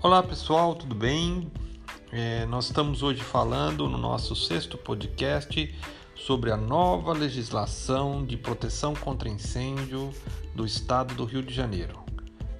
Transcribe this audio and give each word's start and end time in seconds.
Olá 0.00 0.22
pessoal, 0.22 0.76
tudo 0.76 0.94
bem? 0.94 1.50
É, 2.12 2.46
nós 2.46 2.66
estamos 2.66 3.02
hoje 3.02 3.20
falando 3.20 3.88
no 3.88 3.98
nosso 3.98 4.36
sexto 4.36 4.78
podcast 4.78 5.74
sobre 6.14 6.52
a 6.52 6.56
nova 6.56 7.12
legislação 7.12 8.24
de 8.24 8.36
proteção 8.36 8.94
contra 8.94 9.28
incêndio 9.28 10.12
do 10.54 10.64
estado 10.64 11.16
do 11.16 11.24
Rio 11.24 11.42
de 11.42 11.52
Janeiro. 11.52 11.98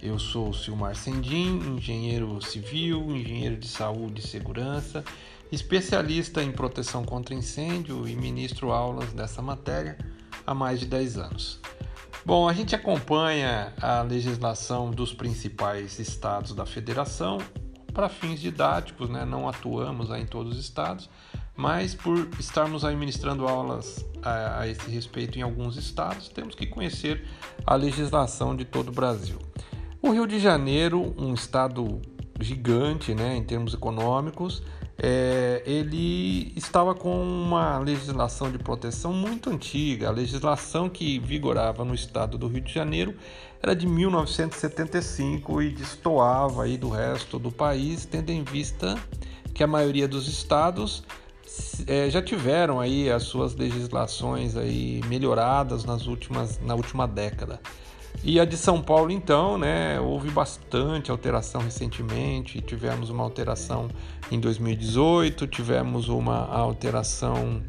Eu 0.02 0.18
sou 0.18 0.52
Silmar 0.52 0.96
Sendim, 0.96 1.76
engenheiro 1.76 2.42
civil, 2.42 3.14
engenheiro 3.14 3.56
de 3.56 3.68
saúde 3.68 4.20
e 4.20 4.26
segurança, 4.26 5.04
especialista 5.52 6.42
em 6.42 6.50
proteção 6.50 7.04
contra 7.04 7.36
incêndio 7.36 8.08
e 8.08 8.16
ministro 8.16 8.72
aulas 8.72 9.12
dessa 9.12 9.40
matéria 9.40 9.96
há 10.44 10.52
mais 10.52 10.80
de 10.80 10.86
10 10.86 11.18
anos. 11.18 11.60
Bom, 12.28 12.46
a 12.46 12.52
gente 12.52 12.74
acompanha 12.74 13.72
a 13.80 14.02
legislação 14.02 14.90
dos 14.90 15.14
principais 15.14 15.98
estados 15.98 16.54
da 16.54 16.66
federação 16.66 17.38
para 17.90 18.06
fins 18.10 18.38
didáticos, 18.38 19.08
né? 19.08 19.24
não 19.24 19.48
atuamos 19.48 20.10
em 20.10 20.26
todos 20.26 20.52
os 20.52 20.62
estados, 20.62 21.08
mas 21.56 21.94
por 21.94 22.28
estarmos 22.38 22.84
aí 22.84 22.94
ministrando 22.94 23.48
aulas 23.48 24.04
a, 24.22 24.60
a, 24.60 24.68
esse 24.68 24.90
respeito 24.90 25.38
em 25.38 25.42
alguns 25.42 25.78
estados, 25.78 26.28
temos 26.28 26.54
que 26.54 26.66
conhecer 26.66 27.26
a 27.66 27.74
legislação 27.76 28.54
de 28.54 28.66
todo 28.66 28.88
o 28.88 28.92
Brasil. 28.92 29.38
O 30.02 30.10
Rio 30.10 30.26
de 30.26 30.38
Janeiro, 30.38 31.14
um 31.16 31.32
estado 31.32 31.98
gigante 32.38 33.14
né, 33.14 33.36
em 33.36 33.42
termos 33.42 33.72
econômicos, 33.72 34.62
é, 35.00 35.62
ele 35.64 36.52
estava 36.56 36.92
com 36.92 37.22
uma 37.22 37.78
legislação 37.78 38.50
de 38.50 38.58
proteção 38.58 39.12
muito 39.12 39.48
antiga. 39.48 40.08
A 40.08 40.10
legislação 40.10 40.88
que 40.88 41.20
vigorava 41.20 41.84
no 41.84 41.94
estado 41.94 42.36
do 42.36 42.48
Rio 42.48 42.60
de 42.60 42.72
Janeiro 42.72 43.14
era 43.62 43.76
de 43.76 43.86
1975 43.86 45.62
e 45.62 45.70
destoava 45.70 46.64
aí 46.64 46.76
do 46.76 46.88
resto 46.88 47.38
do 47.38 47.52
país, 47.52 48.04
tendo 48.04 48.30
em 48.30 48.42
vista 48.42 48.96
que 49.54 49.62
a 49.62 49.68
maioria 49.68 50.08
dos 50.08 50.26
estados 50.26 51.04
é, 51.86 52.10
já 52.10 52.20
tiveram 52.20 52.80
aí 52.80 53.08
as 53.08 53.22
suas 53.22 53.54
legislações 53.54 54.56
aí 54.56 55.00
melhoradas 55.06 55.84
nas 55.84 56.06
últimas, 56.06 56.58
na 56.60 56.74
última 56.74 57.06
década. 57.06 57.60
E 58.24 58.40
a 58.40 58.44
de 58.44 58.56
São 58.56 58.82
Paulo, 58.82 59.10
então, 59.10 59.56
né, 59.56 60.00
houve 60.00 60.28
bastante 60.30 61.10
alteração 61.10 61.60
recentemente. 61.60 62.60
Tivemos 62.60 63.10
uma 63.10 63.22
alteração 63.22 63.88
em 64.30 64.40
2018, 64.40 65.46
tivemos 65.46 66.08
uma 66.08 66.46
alteração 66.46 67.62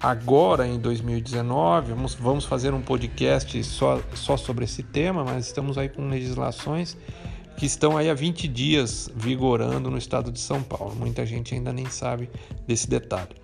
agora 0.00 0.66
em 0.66 0.78
2019. 0.78 1.92
Vamos, 1.92 2.14
vamos 2.14 2.44
fazer 2.44 2.74
um 2.74 2.82
podcast 2.82 3.62
só, 3.64 4.00
só 4.14 4.36
sobre 4.36 4.64
esse 4.64 4.82
tema, 4.82 5.24
mas 5.24 5.46
estamos 5.46 5.78
aí 5.78 5.88
com 5.88 6.08
legislações 6.08 6.96
que 7.56 7.66
estão 7.66 7.96
aí 7.96 8.10
há 8.10 8.14
20 8.14 8.48
dias 8.48 9.10
vigorando 9.14 9.90
no 9.90 9.98
estado 9.98 10.32
de 10.32 10.40
São 10.40 10.62
Paulo. 10.62 10.94
Muita 10.96 11.24
gente 11.24 11.54
ainda 11.54 11.72
nem 11.72 11.88
sabe 11.88 12.28
desse 12.66 12.88
detalhe 12.88 13.41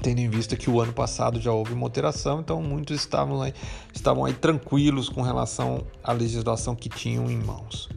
tendo 0.00 0.20
em 0.20 0.28
vista 0.28 0.56
que 0.56 0.70
o 0.70 0.80
ano 0.80 0.92
passado 0.92 1.40
já 1.40 1.52
houve 1.52 1.72
uma 1.72 1.86
alteração, 1.86 2.40
então 2.40 2.62
muitos 2.62 3.00
estavam 3.00 3.42
aí, 3.42 3.52
estavam 3.92 4.24
aí 4.24 4.32
tranquilos 4.32 5.08
com 5.08 5.22
relação 5.22 5.84
à 6.02 6.12
legislação 6.12 6.74
que 6.74 6.88
tinham 6.88 7.30
em 7.30 7.36
mãos. 7.36 7.88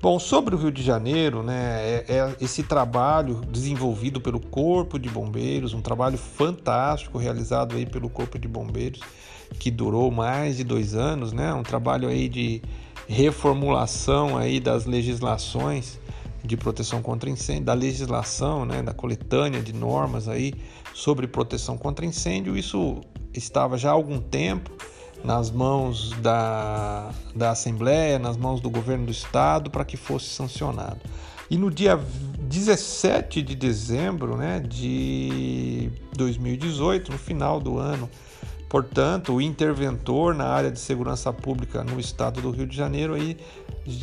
Bom, 0.00 0.18
sobre 0.18 0.54
o 0.54 0.58
Rio 0.58 0.70
de 0.70 0.82
Janeiro, 0.82 1.42
né, 1.42 1.80
é, 1.80 2.04
é 2.08 2.36
esse 2.40 2.62
trabalho 2.62 3.40
desenvolvido 3.50 4.20
pelo 4.20 4.38
Corpo 4.38 4.98
de 4.98 5.08
Bombeiros, 5.08 5.72
um 5.72 5.80
trabalho 5.80 6.18
fantástico 6.18 7.16
realizado 7.18 7.74
aí 7.74 7.86
pelo 7.86 8.10
Corpo 8.10 8.38
de 8.38 8.46
Bombeiros, 8.46 9.00
que 9.58 9.70
durou 9.70 10.10
mais 10.10 10.58
de 10.58 10.64
dois 10.64 10.94
anos, 10.94 11.32
né, 11.32 11.52
um 11.54 11.62
trabalho 11.62 12.08
aí 12.08 12.28
de 12.28 12.62
reformulação 13.08 14.36
aí 14.36 14.60
das 14.60 14.84
legislações 14.84 15.98
de 16.46 16.56
proteção 16.56 17.02
contra 17.02 17.28
incêndio, 17.28 17.64
da 17.64 17.74
legislação, 17.74 18.64
né, 18.64 18.82
da 18.82 18.94
coletânea 18.94 19.60
de 19.60 19.72
normas 19.72 20.28
aí 20.28 20.54
sobre 20.94 21.26
proteção 21.26 21.76
contra 21.76 22.06
incêndio. 22.06 22.56
Isso 22.56 23.00
estava 23.34 23.76
já 23.76 23.90
há 23.90 23.92
algum 23.92 24.20
tempo 24.20 24.70
nas 25.24 25.50
mãos 25.50 26.12
da, 26.22 27.10
da 27.34 27.50
Assembleia, 27.50 28.18
nas 28.18 28.36
mãos 28.36 28.60
do 28.60 28.70
governo 28.70 29.06
do 29.06 29.12
Estado, 29.12 29.70
para 29.70 29.84
que 29.84 29.96
fosse 29.96 30.26
sancionado. 30.26 31.00
E 31.50 31.56
no 31.56 31.70
dia 31.70 32.00
17 32.40 33.42
de 33.42 33.54
dezembro 33.54 34.36
né, 34.36 34.60
de 34.60 35.90
2018, 36.16 37.12
no 37.12 37.18
final 37.18 37.60
do 37.60 37.78
ano, 37.78 38.10
portanto, 38.68 39.34
o 39.34 39.40
interventor 39.40 40.34
na 40.34 40.46
área 40.46 40.70
de 40.70 40.78
segurança 40.78 41.32
pública 41.32 41.84
no 41.84 42.00
estado 42.00 42.40
do 42.40 42.50
Rio 42.50 42.66
de 42.66 42.76
Janeiro 42.76 43.14
aí 43.14 43.36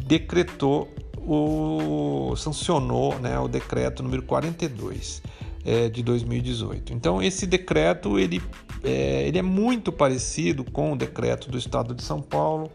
decretou 0.06 0.90
o 1.26 2.36
sancionou 2.36 3.20
né, 3.20 3.40
o 3.40 3.48
decreto 3.48 4.04
número 4.04 4.24
42 4.24 5.22
é, 5.66 5.90
de 5.90 6.04
2018. 6.04 6.94
Então 6.94 7.22
esse 7.22 7.46
decreto 7.46 8.20
ele 8.20 8.42
é, 8.84 9.28
ele 9.28 9.38
é 9.38 9.42
muito 9.42 9.92
parecido 9.92 10.64
com 10.64 10.94
o 10.94 10.96
decreto 10.98 11.50
do 11.50 11.58
Estado 11.58 11.96
de 11.96 12.04
São 12.04 12.22
Paulo, 12.22 12.70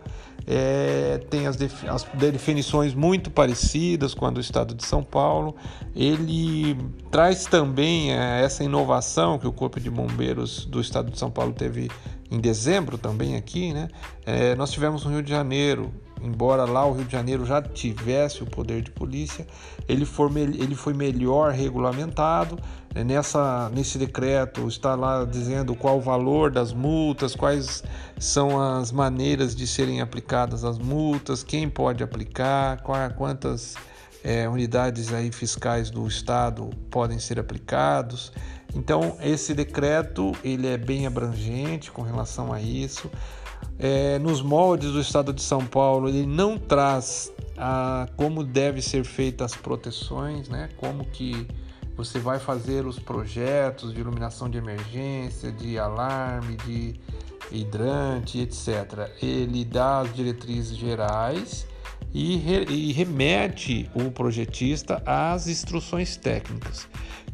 é, 0.51 1.21
tem 1.29 1.47
as, 1.47 1.59
as, 1.87 2.05
definições 2.15 2.95
muito 2.95 3.31
parecidas 3.31 4.15
com 4.15 4.25
a 4.25 4.31
do 4.31 4.41
Estado 4.41 4.75
de 4.75 4.83
São 4.87 5.05
Paulo. 5.05 5.55
Ele 5.95 6.75
traz 7.11 7.45
também 7.45 8.15
é, 8.15 8.43
essa 8.43 8.65
inovação 8.65 9.39
que 9.39 9.47
o 9.47 9.53
Corpo 9.53 9.79
de 9.79 9.91
Bombeiros 9.91 10.65
do 10.65 10.81
Estado 10.81 11.11
de 11.11 11.19
São 11.19 11.31
Paulo 11.31 11.53
teve 11.53 11.91
em 12.31 12.41
dezembro 12.41 12.97
também 12.97 13.37
aqui, 13.37 13.75
né? 13.75 13.89
É, 14.25 14.55
nós 14.55 14.71
tivemos 14.71 15.05
no 15.05 15.11
Rio 15.11 15.23
de 15.23 15.31
Janeiro 15.31 15.93
embora 16.23 16.65
lá 16.65 16.87
o 16.87 16.93
Rio 16.93 17.05
de 17.05 17.13
Janeiro 17.13 17.45
já 17.45 17.61
tivesse 17.63 18.43
o 18.43 18.47
poder 18.47 18.83
de 18.83 18.91
polícia, 18.91 19.47
ele, 19.89 20.05
for, 20.05 20.31
ele 20.37 20.75
foi 20.75 20.95
melhor 20.95 21.53
regulamentado. 21.53 22.59
É, 22.95 23.05
nessa, 23.05 23.71
nesse 23.71 23.99
decreto 23.99 24.67
está 24.67 24.95
lá 24.95 25.25
dizendo 25.25 25.75
qual 25.75 25.99
o 25.99 26.01
valor 26.01 26.51
das 26.51 26.73
multas, 26.73 27.35
quais 27.35 27.83
são 28.19 28.61
as 28.61 28.91
maneiras 28.91 29.55
de 29.55 29.67
serem 29.67 30.01
aplicadas 30.01 30.65
as 30.65 30.79
multas, 30.79 31.43
quem 31.43 31.69
pode 31.69 32.03
aplicar, 32.03 32.83
quantas 33.17 33.77
é, 34.25 34.49
unidades 34.49 35.13
aí 35.13 35.31
fiscais 35.31 35.91
do 35.91 36.07
estado 36.07 36.71
podem 36.91 37.19
ser 37.19 37.39
aplicados. 37.39 38.33
Então 38.75 39.17
esse 39.21 39.55
decreto 39.55 40.33
ele 40.45 40.67
é 40.67 40.77
bem 40.77 41.07
abrangente 41.07 41.91
com 41.91 42.03
relação 42.03 42.53
a 42.53 42.61
isso 42.61 43.11
é, 43.79 44.19
nos 44.19 44.43
moldes 44.43 44.93
do 44.93 45.01
Estado 45.01 45.33
de 45.33 45.43
São 45.43 45.65
Paulo, 45.65 46.09
ele 46.09 46.27
não 46.27 46.59
traz 46.59 47.33
a, 47.57 48.09
como 48.17 48.43
deve 48.43 48.83
ser 48.83 49.05
feitas 49.05 49.53
as 49.53 49.59
proteções, 49.59 50.49
né? 50.49 50.69
como 50.77 51.05
que 51.05 51.47
você 51.97 52.19
vai 52.19 52.39
fazer 52.39 52.87
os 52.87 52.99
projetos 52.99 53.93
de 53.93 54.01
iluminação 54.01 54.49
de 54.49 54.59
emergência, 54.59 55.51
de 55.53 55.79
alarme, 55.79 56.57
de 56.57 57.01
hidrante, 57.51 58.41
etc. 58.41 59.11
Ele 59.23 59.65
dá 59.65 60.01
as 60.01 60.15
diretrizes 60.15 60.77
gerais 60.77 61.67
e, 62.13 62.37
re, 62.37 62.65
e 62.69 62.93
remete 62.93 63.91
o 63.95 64.11
projetista 64.11 65.03
às 65.05 65.47
instruções 65.47 66.17
técnicas 66.17 66.89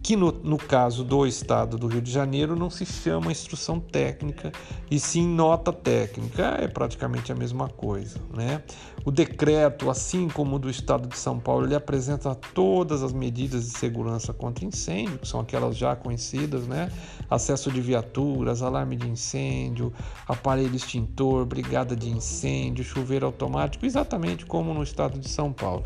que 0.05 0.17
no, 0.17 0.31
no, 0.31 0.59
caso 0.59 1.03
do 1.03 1.27
estado 1.27 1.79
do 1.79 1.87
Rio 1.87 2.03
de 2.03 2.13
Janeiro 2.13 2.55
não 2.55 2.69
se 2.69 2.85
chama 2.85 3.33
instrução 3.33 3.81
técnica 3.81 4.53
e 4.91 5.01
sim 5.01 5.27
nota 5.27 5.73
técnica, 5.73 6.59
é 6.61 6.69
praticamente 6.69 7.33
a 7.33 7.35
mesma 7.35 7.71
coisa. 7.71 8.21
Né? 8.31 8.63
O 9.05 9.11
decreto, 9.11 9.91
assim 9.91 10.29
como 10.29 10.57
o 10.57 10.59
do 10.59 10.71
estado 10.71 11.07
de 11.07 11.19
São 11.19 11.39
Paulo, 11.39 11.67
ele 11.67 11.75
apresenta 11.75 12.35
todas 12.35 13.03
as 13.03 13.13
medidas 13.13 13.65
de 13.65 13.79
segurança 13.79 14.33
contra 14.33 14.65
incêndio, 14.65 15.19
que 15.19 15.29
são 15.29 15.41
aquelas 15.41 15.77
já 15.77 15.95
conhecidas, 15.95 16.67
né? 16.67 16.91
acesso 17.29 17.71
de 17.71 17.81
viaturas, 17.81 18.63
alarme 18.63 18.97
de 18.97 19.09
incêndio, 19.09 19.93
aparelho 20.27 20.75
extintor, 20.75 21.45
brigada 21.45 21.95
de 21.95 22.09
incêndio, 22.09 22.85
chuveiro 22.85 23.27
automático, 23.27 23.85
exatamente 23.85 24.47
como 24.47 24.73
no 24.73 24.83
estado 24.83 25.19
de 25.19 25.29
São 25.29 25.53
Paulo. 25.53 25.85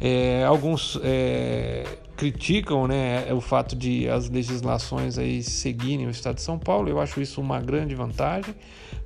É, 0.00 0.44
alguns 0.44 0.98
é, 1.02 1.84
criticam 2.16 2.88
né, 2.88 3.32
o 3.32 3.40
fato 3.40 3.76
de 3.76 4.08
as 4.08 4.28
legislações 4.28 5.18
aí 5.18 5.42
seguirem 5.42 6.06
o 6.06 6.10
Estado 6.10 6.34
de 6.34 6.42
São 6.42 6.58
Paulo. 6.58 6.88
Eu 6.88 7.00
acho 7.00 7.20
isso 7.20 7.40
uma 7.40 7.60
grande 7.60 7.94
vantagem, 7.94 8.54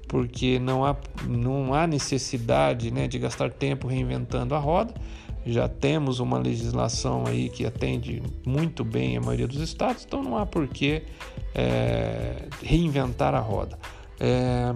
porque 0.08 0.58
não 0.58 0.84
há, 0.84 0.96
não 1.26 1.72
há 1.72 1.86
necessidade 1.86 2.90
né, 2.90 3.08
de 3.08 3.18
gastar 3.18 3.50
tempo 3.50 3.86
reinventando 3.86 4.54
a 4.54 4.58
roda. 4.58 4.94
Já 5.44 5.68
temos 5.68 6.20
uma 6.20 6.38
legislação 6.38 7.24
aí 7.26 7.48
que 7.48 7.66
atende 7.66 8.22
muito 8.46 8.84
bem 8.84 9.16
a 9.16 9.20
maioria 9.20 9.48
dos 9.48 9.60
estados, 9.60 10.04
então 10.04 10.22
não 10.22 10.36
há 10.36 10.46
por 10.46 10.68
que 10.68 11.02
é, 11.54 12.46
reinventar 12.62 13.34
a 13.34 13.40
roda. 13.40 13.76
É, 14.20 14.72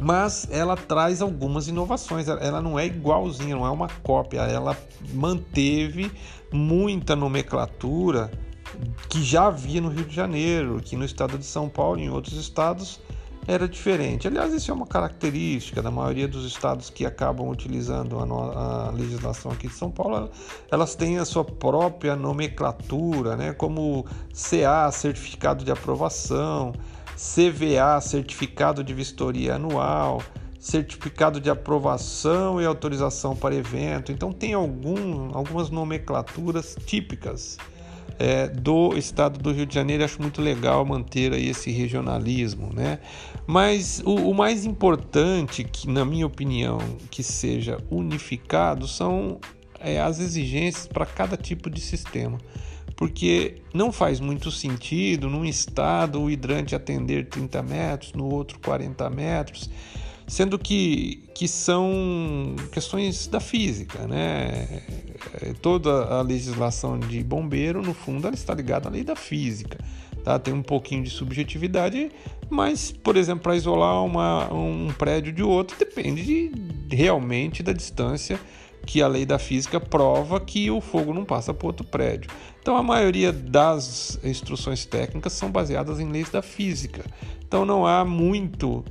mas 0.00 0.48
ela 0.50 0.76
traz 0.76 1.22
algumas 1.22 1.68
inovações. 1.68 2.28
Ela 2.28 2.60
não 2.60 2.78
é 2.78 2.86
igualzinha, 2.86 3.56
não 3.56 3.66
é 3.66 3.70
uma 3.70 3.88
cópia. 4.02 4.40
Ela 4.40 4.76
manteve 5.12 6.10
muita 6.52 7.14
nomenclatura 7.16 8.30
que 9.08 9.22
já 9.22 9.46
havia 9.46 9.80
no 9.80 9.88
Rio 9.88 10.04
de 10.04 10.14
Janeiro, 10.14 10.80
que 10.84 10.96
no 10.96 11.04
estado 11.04 11.38
de 11.38 11.44
São 11.44 11.68
Paulo 11.68 12.00
e 12.00 12.04
em 12.04 12.10
outros 12.10 12.36
estados 12.36 13.00
era 13.46 13.68
diferente. 13.68 14.26
Aliás, 14.26 14.52
isso 14.52 14.70
é 14.70 14.74
uma 14.74 14.86
característica 14.86 15.82
da 15.82 15.90
maioria 15.90 16.26
dos 16.26 16.46
estados 16.46 16.90
que 16.90 17.04
acabam 17.04 17.48
utilizando 17.48 18.18
a, 18.18 18.88
a 18.88 18.90
legislação 18.90 19.52
aqui 19.52 19.68
de 19.68 19.74
São 19.74 19.90
Paulo. 19.90 20.30
Elas 20.70 20.94
têm 20.94 21.18
a 21.18 21.24
sua 21.24 21.44
própria 21.44 22.16
nomenclatura, 22.16 23.36
né? 23.36 23.52
como 23.52 24.06
CA, 24.32 24.90
Certificado 24.90 25.64
de 25.64 25.70
Aprovação, 25.70 26.72
CVA, 27.14 28.00
Certificado 28.00 28.82
de 28.82 28.94
Vistoria 28.94 29.56
Anual, 29.56 30.22
Certificado 30.58 31.40
de 31.40 31.50
Aprovação 31.50 32.60
e 32.60 32.64
Autorização 32.64 33.36
para 33.36 33.54
Evento. 33.54 34.10
Então, 34.10 34.32
tem 34.32 34.54
algum, 34.54 35.36
algumas 35.36 35.68
nomenclaturas 35.68 36.76
típicas 36.86 37.58
é, 38.18 38.48
do 38.48 38.96
estado 38.96 39.38
do 39.38 39.52
Rio 39.52 39.66
de 39.66 39.74
Janeiro. 39.74 40.04
Acho 40.04 40.20
muito 40.20 40.40
legal 40.40 40.84
manter 40.84 41.32
aí 41.32 41.48
esse 41.48 41.70
regionalismo, 41.70 42.72
né? 42.72 42.98
Mas 43.46 44.02
o, 44.04 44.30
o 44.30 44.34
mais 44.34 44.64
importante, 44.64 45.64
que 45.64 45.88
na 45.88 46.04
minha 46.04 46.26
opinião, 46.26 46.78
que 47.10 47.22
seja 47.22 47.78
unificado, 47.90 48.86
são 48.86 49.38
é, 49.80 50.00
as 50.00 50.18
exigências 50.20 50.86
para 50.86 51.06
cada 51.06 51.36
tipo 51.36 51.68
de 51.68 51.80
sistema. 51.80 52.38
Porque 52.96 53.62
não 53.72 53.90
faz 53.90 54.20
muito 54.20 54.50
sentido 54.50 55.28
num 55.28 55.44
estado 55.44 56.20
o 56.22 56.30
hidrante 56.30 56.76
atender 56.76 57.28
30 57.28 57.62
metros, 57.62 58.12
no 58.12 58.32
outro 58.32 58.58
40 58.60 59.10
metros 59.10 59.68
sendo 60.26 60.58
que, 60.58 61.22
que 61.34 61.46
são 61.46 62.56
questões 62.72 63.26
da 63.26 63.40
física, 63.40 64.06
né? 64.06 64.82
É, 65.40 65.52
toda 65.60 65.90
a 66.06 66.22
legislação 66.22 66.98
de 66.98 67.22
bombeiro, 67.22 67.82
no 67.82 67.94
fundo, 67.94 68.26
ela 68.26 68.34
está 68.34 68.54
ligada 68.54 68.88
à 68.88 68.92
lei 68.92 69.04
da 69.04 69.16
física. 69.16 69.78
Tá? 70.22 70.38
Tem 70.38 70.54
um 70.54 70.62
pouquinho 70.62 71.02
de 71.02 71.10
subjetividade, 71.10 72.10
mas, 72.48 72.90
por 72.90 73.16
exemplo, 73.16 73.42
para 73.42 73.56
isolar 73.56 74.02
uma, 74.02 74.52
um 74.52 74.88
prédio 74.96 75.32
de 75.32 75.42
outro, 75.42 75.78
depende 75.78 76.22
de, 76.22 76.94
realmente 76.94 77.62
da 77.62 77.72
distância 77.72 78.40
que 78.86 79.02
a 79.02 79.08
lei 79.08 79.24
da 79.24 79.38
física 79.38 79.80
prova 79.80 80.40
que 80.40 80.70
o 80.70 80.80
fogo 80.80 81.12
não 81.12 81.24
passa 81.24 81.52
para 81.52 81.66
outro 81.66 81.86
prédio. 81.86 82.30
Então, 82.60 82.76
a 82.76 82.82
maioria 82.82 83.32
das 83.32 84.18
instruções 84.24 84.86
técnicas 84.86 85.34
são 85.34 85.50
baseadas 85.50 86.00
em 86.00 86.10
leis 86.10 86.30
da 86.30 86.40
física. 86.40 87.04
Então, 87.46 87.64
não 87.64 87.86
há 87.86 88.04
muito 88.04 88.82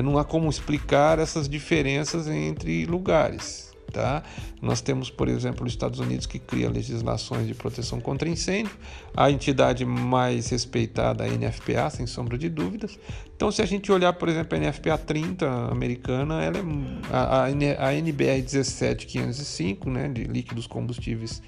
não 0.00 0.16
há 0.16 0.24
como 0.24 0.48
explicar 0.48 1.18
essas 1.18 1.48
diferenças 1.48 2.28
entre 2.28 2.86
lugares. 2.86 3.72
Tá? 3.92 4.22
Nós 4.62 4.80
temos, 4.80 5.10
por 5.10 5.28
exemplo, 5.28 5.66
os 5.66 5.72
Estados 5.72 5.98
Unidos 5.98 6.24
que 6.24 6.38
cria 6.38 6.70
legislações 6.70 7.46
de 7.46 7.54
proteção 7.54 8.00
contra 8.00 8.26
incêndio, 8.26 8.72
a 9.14 9.30
entidade 9.30 9.84
mais 9.84 10.48
respeitada, 10.48 11.24
a 11.24 11.28
NFPA, 11.28 11.90
sem 11.90 12.06
sombra 12.06 12.38
de 12.38 12.48
dúvidas. 12.48 12.98
Então, 13.36 13.52
se 13.52 13.60
a 13.60 13.66
gente 13.66 13.92
olhar, 13.92 14.14
por 14.14 14.30
exemplo, 14.30 14.56
a 14.56 14.60
NFPA 14.60 14.96
30 14.96 15.46
americana, 15.70 16.42
ela 16.42 16.56
é 16.56 16.62
a, 17.12 17.88
a 17.88 17.94
NBR 17.94 18.40
17505, 18.42 19.90
né, 19.90 20.08
de 20.08 20.24
líquidos 20.24 20.66
combustíveis 20.66 21.42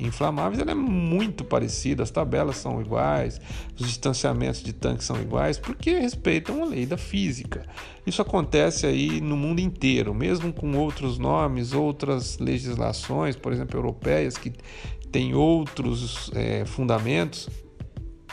inflamáveis, 0.00 0.60
ela 0.60 0.72
é 0.72 0.74
muito 0.74 1.44
parecida, 1.44 2.02
as 2.02 2.10
tabelas 2.10 2.56
são 2.56 2.80
iguais, 2.80 3.40
os 3.78 3.86
distanciamentos 3.86 4.62
de 4.62 4.72
tanques 4.72 5.06
são 5.06 5.20
iguais, 5.20 5.58
porque 5.58 5.98
respeitam 5.98 6.62
a 6.62 6.66
lei 6.66 6.86
da 6.86 6.96
física. 6.96 7.64
Isso 8.06 8.22
acontece 8.22 8.86
aí 8.86 9.20
no 9.20 9.36
mundo 9.36 9.60
inteiro, 9.60 10.14
mesmo 10.14 10.52
com 10.52 10.76
outros 10.76 11.18
nomes, 11.18 11.72
outras 11.72 12.38
legislações, 12.38 13.36
por 13.36 13.52
exemplo, 13.52 13.78
europeias, 13.78 14.36
que 14.36 14.52
têm 15.12 15.34
outros 15.34 16.30
é, 16.34 16.64
fundamentos. 16.64 17.48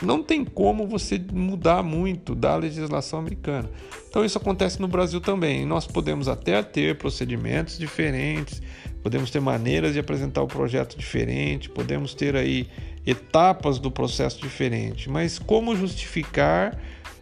Não 0.00 0.22
tem 0.22 0.44
como 0.44 0.86
você 0.86 1.20
mudar 1.32 1.82
muito 1.82 2.34
da 2.34 2.54
legislação 2.56 3.18
americana. 3.18 3.68
Então 4.08 4.24
isso 4.24 4.38
acontece 4.38 4.80
no 4.80 4.86
Brasil 4.86 5.20
também. 5.20 5.66
Nós 5.66 5.86
podemos 5.86 6.28
até 6.28 6.62
ter 6.62 6.96
procedimentos 6.96 7.76
diferentes, 7.76 8.62
podemos 9.02 9.30
ter 9.30 9.40
maneiras 9.40 9.92
de 9.92 9.98
apresentar 9.98 10.42
o 10.42 10.46
projeto 10.46 10.96
diferente, 10.96 11.68
podemos 11.68 12.14
ter 12.14 12.36
aí 12.36 12.68
etapas 13.06 13.78
do 13.78 13.90
processo 13.90 14.40
diferente, 14.40 15.08
mas 15.08 15.38
como 15.38 15.74
justificar 15.74 16.78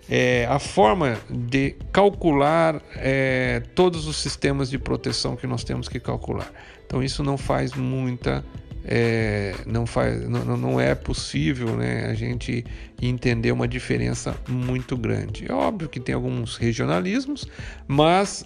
é, 0.08 0.46
a 0.46 0.58
forma 0.58 1.18
de 1.28 1.76
calcular 1.92 2.80
é, 2.96 3.62
todos 3.74 4.06
os 4.06 4.16
sistemas 4.16 4.70
de 4.70 4.78
proteção 4.78 5.36
que 5.36 5.46
nós 5.46 5.64
temos 5.64 5.88
que 5.88 6.00
calcular? 6.00 6.50
Então 6.86 7.02
isso 7.02 7.22
não 7.22 7.36
faz 7.36 7.72
muita 7.74 8.44
é, 8.88 9.52
não, 9.66 9.84
faz, 9.84 10.28
não, 10.28 10.56
não 10.56 10.80
é 10.80 10.94
possível 10.94 11.76
né, 11.76 12.06
a 12.06 12.14
gente 12.14 12.64
entender 13.02 13.50
uma 13.50 13.66
diferença 13.66 14.36
muito 14.48 14.96
grande. 14.96 15.44
É 15.50 15.52
óbvio 15.52 15.88
que 15.88 15.98
tem 15.98 16.14
alguns 16.14 16.56
regionalismos, 16.56 17.48
mas 17.88 18.44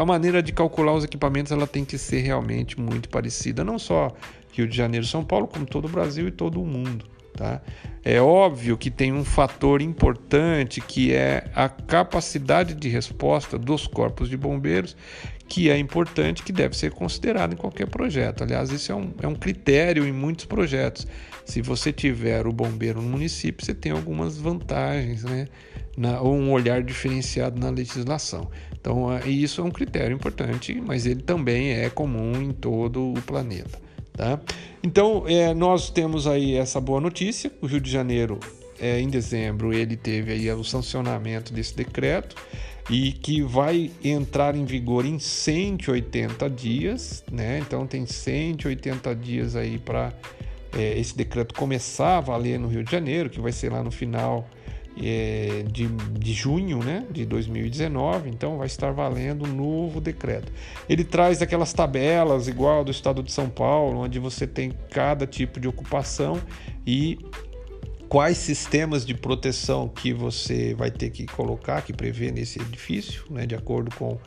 a 0.00 0.04
maneira 0.04 0.42
de 0.42 0.52
calcular 0.52 0.92
os 0.92 1.04
equipamentos 1.04 1.52
ela 1.52 1.66
tem 1.66 1.84
que 1.84 1.98
ser 1.98 2.20
realmente 2.20 2.78
muito 2.80 3.08
parecida, 3.08 3.64
não 3.64 3.78
só 3.78 4.12
Rio 4.52 4.66
de 4.66 4.76
Janeiro, 4.76 5.06
São 5.06 5.24
Paulo, 5.24 5.46
como 5.46 5.64
todo 5.64 5.86
o 5.86 5.88
Brasil 5.88 6.28
e 6.28 6.30
todo 6.30 6.60
o 6.60 6.66
mundo. 6.66 7.04
Tá? 7.38 7.62
É 8.04 8.20
óbvio 8.20 8.76
que 8.76 8.90
tem 8.90 9.12
um 9.12 9.24
fator 9.24 9.80
importante 9.80 10.80
que 10.80 11.12
é 11.12 11.48
a 11.54 11.68
capacidade 11.68 12.74
de 12.74 12.88
resposta 12.88 13.56
dos 13.56 13.86
corpos 13.86 14.28
de 14.28 14.36
bombeiros, 14.36 14.96
que 15.46 15.70
é 15.70 15.78
importante, 15.78 16.42
que 16.42 16.50
deve 16.50 16.76
ser 16.76 16.90
considerado 16.90 17.52
em 17.52 17.56
qualquer 17.56 17.86
projeto. 17.86 18.42
Aliás, 18.42 18.70
isso 18.70 18.90
é 18.90 18.94
um, 18.96 19.14
é 19.22 19.28
um 19.28 19.36
critério 19.36 20.04
em 20.04 20.10
muitos 20.10 20.46
projetos. 20.46 21.06
Se 21.44 21.62
você 21.62 21.92
tiver 21.92 22.44
o 22.44 22.52
bombeiro 22.52 23.00
no 23.00 23.08
município, 23.08 23.64
você 23.64 23.72
tem 23.72 23.92
algumas 23.92 24.36
vantagens, 24.36 25.22
né? 25.22 25.46
Na, 25.96 26.20
ou 26.20 26.34
um 26.34 26.50
olhar 26.50 26.82
diferenciado 26.82 27.60
na 27.60 27.70
legislação. 27.70 28.50
Então, 28.72 29.12
é, 29.12 29.28
isso 29.28 29.60
é 29.60 29.64
um 29.64 29.70
critério 29.70 30.14
importante, 30.14 30.80
mas 30.84 31.06
ele 31.06 31.22
também 31.22 31.70
é 31.70 31.88
comum 31.88 32.42
em 32.42 32.50
todo 32.50 33.12
o 33.12 33.22
planeta. 33.22 33.87
Tá? 34.18 34.40
Então, 34.82 35.22
é, 35.28 35.54
nós 35.54 35.90
temos 35.90 36.26
aí 36.26 36.56
essa 36.56 36.80
boa 36.80 37.00
notícia. 37.00 37.52
O 37.62 37.66
Rio 37.66 37.80
de 37.80 37.88
Janeiro, 37.88 38.40
é, 38.80 39.00
em 39.00 39.08
dezembro, 39.08 39.72
ele 39.72 39.96
teve 39.96 40.32
aí 40.32 40.50
o 40.50 40.64
sancionamento 40.64 41.52
desse 41.52 41.76
decreto 41.76 42.34
e 42.90 43.12
que 43.12 43.42
vai 43.42 43.92
entrar 44.02 44.56
em 44.56 44.64
vigor 44.64 45.06
em 45.06 45.20
180 45.20 46.50
dias, 46.50 47.22
né? 47.30 47.60
Então 47.60 47.86
tem 47.86 48.06
180 48.06 49.14
dias 49.14 49.54
aí 49.54 49.78
para 49.78 50.12
é, 50.76 50.98
esse 50.98 51.16
decreto 51.16 51.54
começar 51.54 52.16
a 52.16 52.20
valer 52.20 52.58
no 52.58 52.66
Rio 52.66 52.82
de 52.82 52.90
Janeiro, 52.90 53.30
que 53.30 53.40
vai 53.40 53.52
ser 53.52 53.70
lá 53.70 53.84
no 53.84 53.92
final 53.92 54.50
é, 55.00 55.64
de, 55.70 55.86
de 55.86 56.32
junho 56.32 56.78
né, 56.78 57.06
de 57.10 57.24
2019, 57.24 58.28
então 58.30 58.58
vai 58.58 58.66
estar 58.66 58.92
valendo 58.92 59.44
um 59.44 59.54
novo 59.54 60.00
decreto. 60.00 60.52
Ele 60.88 61.04
traz 61.04 61.40
aquelas 61.40 61.72
tabelas 61.72 62.48
igual 62.48 62.84
do 62.84 62.90
estado 62.90 63.22
de 63.22 63.32
São 63.32 63.48
Paulo, 63.48 64.00
onde 64.00 64.18
você 64.18 64.46
tem 64.46 64.72
cada 64.90 65.26
tipo 65.26 65.60
de 65.60 65.68
ocupação 65.68 66.40
e 66.86 67.18
quais 68.08 68.38
sistemas 68.38 69.04
de 69.04 69.14
proteção 69.14 69.88
que 69.88 70.12
você 70.12 70.74
vai 70.74 70.90
ter 70.90 71.10
que 71.10 71.26
colocar, 71.26 71.82
que 71.82 71.92
prevê 71.92 72.30
nesse 72.32 72.60
edifício, 72.60 73.24
né, 73.30 73.46
de 73.46 73.54
acordo 73.54 73.94
com 73.94 74.18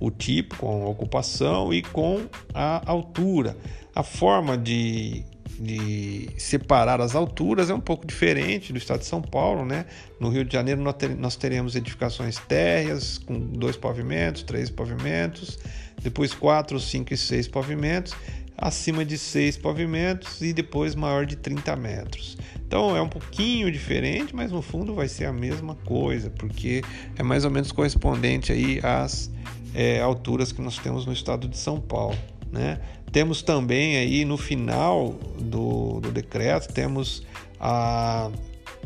o 0.00 0.10
tipo, 0.10 0.56
com 0.56 0.84
a 0.84 0.88
ocupação 0.88 1.72
e 1.72 1.82
com 1.82 2.26
a 2.52 2.82
altura. 2.90 3.56
A 3.94 4.02
forma 4.02 4.56
de 4.56 5.24
de 5.58 6.28
separar 6.36 7.00
as 7.00 7.14
alturas 7.14 7.70
é 7.70 7.74
um 7.74 7.80
pouco 7.80 8.06
diferente 8.06 8.72
do 8.72 8.78
estado 8.78 9.00
de 9.00 9.06
São 9.06 9.22
Paulo, 9.22 9.64
né? 9.64 9.86
No 10.20 10.28
Rio 10.28 10.44
de 10.44 10.52
Janeiro 10.52 10.82
nós 11.18 11.36
teremos 11.36 11.74
edificações 11.74 12.38
térreas 12.38 13.18
com 13.18 13.38
dois 13.38 13.76
pavimentos, 13.76 14.42
três 14.42 14.70
pavimentos, 14.70 15.58
depois 16.02 16.34
quatro, 16.34 16.78
cinco 16.78 17.12
e 17.12 17.16
seis 17.16 17.48
pavimentos, 17.48 18.14
acima 18.56 19.04
de 19.04 19.16
seis 19.16 19.56
pavimentos 19.56 20.40
e 20.40 20.52
depois 20.52 20.94
maior 20.94 21.24
de 21.24 21.36
30 21.36 21.76
metros. 21.76 22.36
Então 22.66 22.96
é 22.96 23.00
um 23.00 23.08
pouquinho 23.08 23.70
diferente, 23.70 24.34
mas 24.34 24.50
no 24.50 24.60
fundo 24.60 24.94
vai 24.94 25.08
ser 25.08 25.24
a 25.24 25.32
mesma 25.32 25.74
coisa, 25.74 26.28
porque 26.28 26.82
é 27.16 27.22
mais 27.22 27.44
ou 27.44 27.50
menos 27.50 27.72
correspondente 27.72 28.52
aí 28.52 28.80
às 28.82 29.30
é, 29.74 30.00
alturas 30.00 30.52
que 30.52 30.60
nós 30.60 30.76
temos 30.78 31.06
no 31.06 31.12
estado 31.12 31.48
de 31.48 31.56
São 31.56 31.80
Paulo. 31.80 32.18
Né? 32.50 32.80
Temos 33.12 33.42
também 33.42 33.96
aí 33.96 34.24
no 34.24 34.36
final 34.36 35.12
do, 35.38 36.00
do 36.00 36.12
decreto, 36.12 36.72
temos 36.72 37.24
a, 37.58 38.30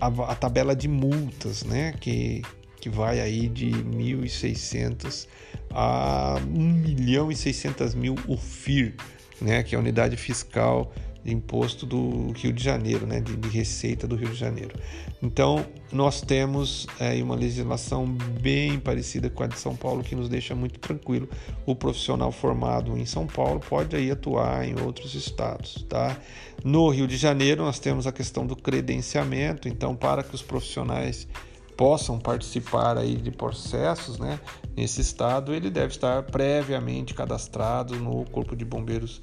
a, 0.00 0.07
a, 0.07 0.35
tabela 0.35 0.75
de 0.76 0.88
multas, 0.88 1.64
né? 1.64 1.93
que, 2.00 2.43
que 2.81 2.88
vai 2.88 3.21
aí 3.21 3.49
de 3.49 3.71
1.600 3.71 5.26
a 5.71 6.41
1 6.47 6.59
milhão 6.59 7.33
e 7.33 7.37
600 7.37 7.95
mil 7.95 8.14
UFIR, 8.29 8.95
né? 9.41 9.62
que 9.62 9.75
é 9.75 9.79
a 9.79 9.81
unidade 9.81 10.17
fiscal 10.17 10.93
imposto 11.25 11.87
do 11.87 12.33
Rio 12.33 12.52
de 12.52 12.62
Janeiro, 12.62 13.07
né, 13.07 13.21
de, 13.21 13.37
de, 13.37 13.49
receita 13.49 14.07
do 14.07 14.17
Rio 14.17 14.31
de 14.31 14.35
Janeiro. 14.35 14.75
Então, 15.23 15.64
nós 15.93 16.21
temos 16.21 16.87
é, 16.99 17.23
uma 17.23 17.35
legislação 17.35 18.07
bem 18.07 18.79
parecida 18.79 19.31
com 19.31 19.43
a 19.43 19.47
de 19.47 19.59
São 19.59 19.76
Paulo, 19.76 20.02
que 20.02 20.17
nos 20.17 20.29
deixa 20.29 20.55
muito 20.55 20.81
tranquilo. 20.81 21.29
O 21.64 21.76
profissional 21.76 22.33
formado 22.33 22.99
em 22.99 23.07
São 23.07 23.26
Paulo 23.26 23.61
pode 23.61 23.95
aí 23.95 24.11
atuar 24.11 24.67
em 24.67 24.81
outros 24.81 25.14
estados. 25.14 25.85
Tá? 25.88 26.17
No 26.64 26.88
Rio 26.88 27.07
de 27.07 27.17
Janeiro, 27.17 27.62
nós 27.62 27.79
temos 27.79 28.07
a 28.07 28.12
questão 28.12 28.47
do 28.47 28.57
credenciamento. 28.57 29.69
Então, 29.69 29.95
para 29.95 30.23
que 30.23 30.35
os 30.35 30.43
profissionais 30.43 31.29
possam 31.76 32.19
participar 32.19 32.99
aí 32.99 33.17
de 33.17 33.31
processos, 33.31 34.19
né, 34.19 34.38
nesse 34.76 35.00
estado, 35.00 35.55
ele 35.55 35.71
deve 35.71 35.88
estar 35.88 36.23
previamente 36.25 37.14
cadastrado 37.14 37.97
no 37.97 38.25
Corpo 38.26 38.55
de 38.55 38.64
Bombeiros 38.64 39.21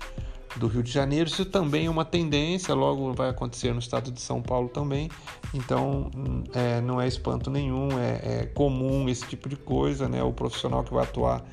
do 0.55 0.67
Rio 0.67 0.83
de 0.83 0.91
Janeiro. 0.91 1.29
Isso 1.29 1.45
também 1.45 1.85
é 1.85 1.89
uma 1.89 2.05
tendência, 2.05 2.73
logo 2.73 3.13
vai 3.13 3.29
acontecer 3.29 3.73
no 3.73 3.79
estado 3.79 4.11
de 4.11 4.21
São 4.21 4.41
Paulo 4.41 4.69
também. 4.69 5.09
Então, 5.53 6.09
é, 6.53 6.81
não 6.81 7.01
é 7.01 7.07
espanto 7.07 7.49
nenhum, 7.49 7.89
é, 7.99 8.41
é, 8.41 8.45
comum 8.53 9.07
esse 9.09 9.25
tipo 9.25 9.47
de 9.49 9.55
coisa, 9.55 10.07
né? 10.07 10.23
O 10.23 10.33
profissional 10.33 10.83
que 10.83 10.93
vai 10.93 11.03
atuar 11.03 11.43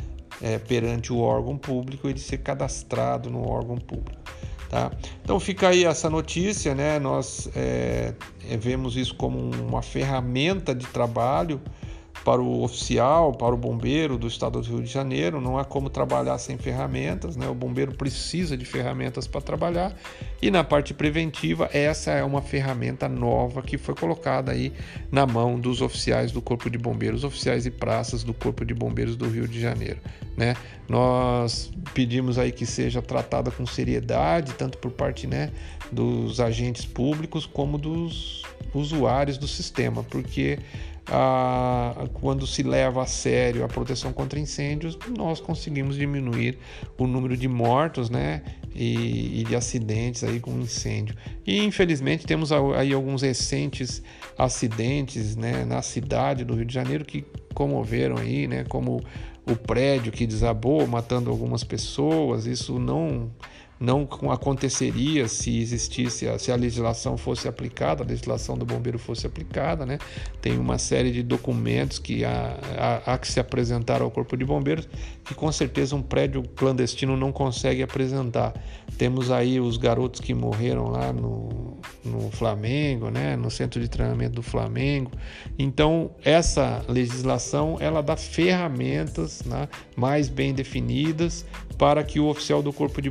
é, 0.40 0.58
perante 0.58 1.12
o 1.12 1.18
órgão 1.18 1.56
público 1.56 2.08
ele 2.08 2.18
ser 2.18 2.38
cadastrado 2.38 3.30
no 3.30 3.46
órgão 3.48 3.76
público. 3.76 4.20
Tá? 4.68 4.90
Então 5.22 5.38
fica 5.38 5.68
aí 5.68 5.84
essa 5.84 6.10
notícia, 6.10 6.74
né? 6.74 6.98
Nós 6.98 7.48
é, 7.54 8.14
é, 8.48 8.56
vemos 8.56 8.96
isso 8.96 9.14
como 9.14 9.38
uma 9.38 9.80
ferramenta 9.80 10.74
de 10.74 10.86
trabalho 10.86 11.60
para 12.24 12.40
o 12.40 12.62
oficial, 12.62 13.32
para 13.32 13.54
o 13.54 13.56
bombeiro 13.56 14.18
do 14.18 14.26
estado 14.26 14.60
do 14.60 14.68
Rio 14.68 14.82
de 14.82 14.90
Janeiro. 14.90 15.40
Não 15.40 15.58
há 15.58 15.64
como 15.64 15.88
trabalhar 15.88 16.38
sem 16.38 16.58
ferramentas, 16.58 17.36
né? 17.36 17.48
O 17.48 17.54
bombeiro 17.54 17.94
precisa 17.94 18.56
de 18.56 18.64
ferramentas 18.64 19.26
para 19.26 19.40
trabalhar. 19.40 19.94
E 20.42 20.50
na 20.50 20.64
parte 20.64 20.92
preventiva, 20.92 21.68
essa 21.72 22.10
é 22.10 22.24
uma 22.24 22.42
ferramenta 22.42 23.08
nova 23.08 23.62
que 23.62 23.78
foi 23.78 23.94
colocada 23.94 24.52
aí 24.52 24.72
na 25.10 25.26
mão 25.26 25.58
dos 25.58 25.80
oficiais 25.80 26.32
do 26.32 26.42
Corpo 26.42 26.68
de 26.68 26.78
Bombeiros, 26.78 27.24
oficiais 27.24 27.66
e 27.66 27.70
praças 27.70 28.22
do 28.22 28.34
Corpo 28.34 28.64
de 28.64 28.74
Bombeiros 28.74 29.16
do 29.16 29.28
Rio 29.28 29.46
de 29.46 29.60
Janeiro, 29.60 29.98
né? 30.36 30.54
Nós 30.88 31.72
pedimos 31.94 32.38
aí 32.38 32.52
que 32.52 32.64
seja 32.64 33.02
tratada 33.02 33.50
com 33.50 33.66
seriedade, 33.66 34.52
tanto 34.54 34.78
por 34.78 34.92
parte, 34.92 35.26
né, 35.26 35.50
dos 35.90 36.40
agentes 36.40 36.84
públicos 36.84 37.44
como 37.44 37.76
dos 37.76 38.42
usuários 38.72 39.38
do 39.38 39.48
sistema, 39.48 40.02
porque 40.04 40.58
quando 42.14 42.46
se 42.46 42.62
leva 42.62 43.02
a 43.02 43.06
sério 43.06 43.64
a 43.64 43.68
proteção 43.68 44.12
contra 44.12 44.38
incêndios, 44.38 44.98
nós 45.16 45.40
conseguimos 45.40 45.96
diminuir 45.96 46.58
o 46.98 47.06
número 47.06 47.36
de 47.36 47.46
mortos 47.46 48.10
né, 48.10 48.42
e, 48.74 49.40
e 49.40 49.44
de 49.44 49.54
acidentes 49.54 50.24
aí 50.24 50.40
com 50.40 50.50
incêndio. 50.58 51.14
E 51.46 51.62
infelizmente 51.62 52.26
temos 52.26 52.50
aí 52.50 52.92
alguns 52.92 53.22
recentes 53.22 54.02
acidentes 54.36 55.36
né, 55.36 55.64
na 55.64 55.80
cidade 55.80 56.44
do 56.44 56.54
Rio 56.54 56.64
de 56.64 56.74
Janeiro 56.74 57.04
que 57.04 57.24
comoveram 57.54 58.16
aí, 58.16 58.48
né, 58.48 58.64
como 58.68 59.00
o 59.48 59.54
prédio 59.54 60.10
que 60.10 60.26
desabou, 60.26 60.86
matando 60.88 61.30
algumas 61.30 61.62
pessoas. 61.62 62.46
Isso 62.46 62.80
não 62.80 63.30
não 63.78 64.08
aconteceria 64.32 65.28
se 65.28 65.58
existisse, 65.58 66.26
se 66.38 66.50
a 66.50 66.56
legislação 66.56 67.16
fosse 67.16 67.46
aplicada, 67.46 68.02
a 68.02 68.06
legislação 68.06 68.56
do 68.56 68.64
bombeiro 68.64 68.98
fosse 68.98 69.26
aplicada, 69.26 69.84
né? 69.84 69.98
Tem 70.40 70.58
uma 70.58 70.78
série 70.78 71.12
de 71.12 71.22
documentos 71.22 71.98
que 71.98 72.24
há, 72.24 72.58
há, 72.78 73.12
há, 73.12 73.18
que 73.18 73.28
se 73.30 73.38
apresentar 73.38 74.00
ao 74.00 74.10
corpo 74.10 74.36
de 74.36 74.44
bombeiros 74.44 74.88
que 75.24 75.34
com 75.34 75.50
certeza 75.52 75.94
um 75.94 76.02
prédio 76.02 76.42
clandestino 76.54 77.16
não 77.16 77.32
consegue 77.32 77.82
apresentar. 77.82 78.54
Temos 78.96 79.30
aí 79.30 79.60
os 79.60 79.76
garotos 79.76 80.20
que 80.20 80.32
morreram 80.32 80.88
lá 80.88 81.12
no, 81.12 81.76
no 82.04 82.30
Flamengo, 82.30 83.10
né? 83.10 83.36
No 83.36 83.50
centro 83.50 83.80
de 83.80 83.88
treinamento 83.88 84.36
do 84.36 84.42
Flamengo. 84.42 85.10
Então 85.58 86.12
essa 86.24 86.82
legislação 86.88 87.76
ela 87.78 88.02
dá 88.02 88.16
ferramentas 88.16 89.42
né? 89.44 89.68
mais 89.94 90.28
bem 90.28 90.54
definidas 90.54 91.44
para 91.76 92.02
que 92.02 92.18
o 92.18 92.26
oficial 92.26 92.62
do 92.62 92.72
corpo 92.72 93.02
de 93.02 93.10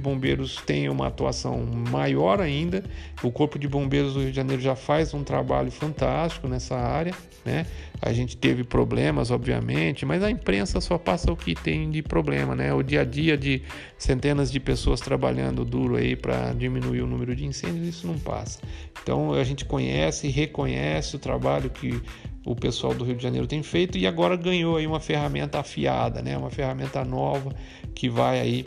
bombeiros 0.56 0.62
tenha 0.62 0.92
uma 0.92 1.08
atuação 1.08 1.66
maior 1.92 2.40
ainda. 2.40 2.84
O 3.22 3.32
Corpo 3.32 3.60
de 3.60 3.68
Bombeiros 3.68 4.14
do 4.14 4.22
Rio 4.22 4.30
de 4.30 4.36
Janeiro 4.36 4.62
já 4.62 4.76
faz 4.76 5.14
um 5.14 5.24
trabalho 5.24 5.72
fantástico 5.72 6.48
nessa 6.48 6.76
área, 6.76 7.14
né? 7.44 7.66
A 8.02 8.14
gente 8.14 8.38
teve 8.38 8.64
problemas, 8.64 9.32
obviamente, 9.32 10.06
mas 10.06 10.24
a 10.24 10.30
imprensa 10.30 10.80
só 10.80 10.98
passa 10.98 11.32
o 11.32 11.36
que 11.36 11.56
tem 11.56 11.90
de 11.90 12.02
problema, 12.02 12.56
né? 12.56 12.74
O 12.74 12.84
dia 12.84 13.02
a 13.02 13.06
dia 13.06 13.38
de 13.38 13.62
centenas 13.98 14.52
de 14.52 14.60
pessoas 14.60 15.00
trabalhando 15.00 15.66
duro 15.66 15.96
aí 15.96 16.16
para 16.16 16.54
diminuir 16.54 17.02
o 17.02 17.08
número 17.08 17.36
de 17.36 17.46
incêndios, 17.46 17.88
isso 17.88 18.08
não 18.08 18.18
passa. 18.20 18.60
Então 19.02 19.34
a 19.34 19.44
gente 19.44 19.66
conhece 19.66 20.28
e 20.28 20.30
reconhece 20.30 21.16
o 21.16 21.20
trabalho 21.20 21.70
que 21.70 22.02
o 22.46 22.56
pessoal 22.56 22.94
do 22.94 23.04
Rio 23.04 23.16
de 23.16 23.24
Janeiro 23.24 23.48
tem 23.48 23.64
feito 23.64 23.98
e 23.98 24.06
agora 24.06 24.36
ganhou 24.36 24.78
aí 24.78 24.86
uma 24.86 25.00
ferramenta 25.00 25.60
afiada, 25.60 26.22
né? 26.22 26.38
Uma 26.38 26.52
ferramenta 26.52 27.04
nova 27.04 27.56
que 27.96 28.08
vai 28.08 28.40
aí 28.40 28.66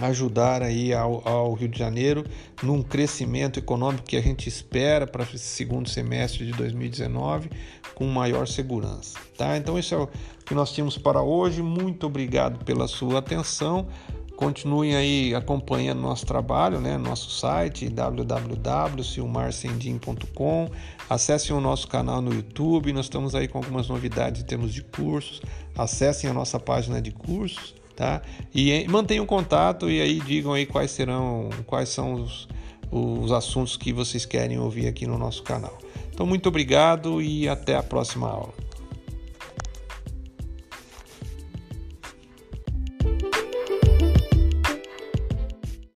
ajudar 0.00 0.62
aí 0.62 0.92
ao, 0.92 1.26
ao, 1.26 1.52
Rio 1.52 1.68
de 1.68 1.78
Janeiro 1.78 2.24
num 2.62 2.82
crescimento 2.82 3.58
econômico 3.58 4.04
que 4.04 4.16
a 4.16 4.22
gente 4.22 4.48
espera 4.48 5.06
para 5.06 5.24
esse 5.24 5.38
segundo 5.38 5.88
semestre 5.88 6.46
de 6.46 6.52
2019 6.52 7.50
com 7.94 8.06
maior 8.06 8.46
segurança, 8.48 9.18
tá? 9.36 9.56
Então 9.56 9.78
isso 9.78 9.94
é 9.94 9.98
o 9.98 10.08
que 10.46 10.54
nós 10.54 10.72
tínhamos 10.72 10.96
para 10.96 11.20
hoje. 11.20 11.60
Muito 11.62 12.06
obrigado 12.06 12.64
pela 12.64 12.88
sua 12.88 13.18
atenção. 13.18 13.86
Continuem 14.34 14.96
aí 14.96 15.34
acompanhando 15.34 16.00
nosso 16.00 16.24
trabalho, 16.26 16.80
né? 16.80 16.96
Nosso 16.96 17.30
site 17.30 17.86
www.silmarcendim.com. 17.88 20.70
Acessem 21.08 21.54
o 21.54 21.60
nosso 21.60 21.86
canal 21.86 22.22
no 22.22 22.34
YouTube. 22.34 22.92
Nós 22.92 23.06
estamos 23.06 23.34
aí 23.34 23.46
com 23.46 23.58
algumas 23.58 23.88
novidades 23.88 24.42
em 24.42 24.44
termos 24.44 24.72
de 24.72 24.82
cursos. 24.82 25.42
Acessem 25.76 26.30
a 26.30 26.32
nossa 26.32 26.58
página 26.58 27.00
de 27.00 27.12
cursos 27.12 27.81
tá? 27.96 28.22
E 28.54 28.86
mantenham 28.88 29.26
contato 29.26 29.90
e 29.90 30.00
aí 30.00 30.20
digam 30.20 30.52
aí 30.52 30.66
quais 30.66 30.90
serão, 30.90 31.48
quais 31.66 31.88
são 31.88 32.14
os, 32.14 32.48
os 32.90 33.32
assuntos 33.32 33.76
que 33.76 33.92
vocês 33.92 34.24
querem 34.24 34.58
ouvir 34.58 34.86
aqui 34.86 35.06
no 35.06 35.18
nosso 35.18 35.42
canal. 35.42 35.78
Então, 36.12 36.26
muito 36.26 36.48
obrigado 36.48 37.22
e 37.22 37.48
até 37.48 37.76
a 37.76 37.82
próxima 37.82 38.28
aula. 38.28 38.52